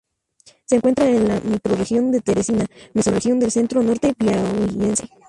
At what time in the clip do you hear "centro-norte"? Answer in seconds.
3.51-4.15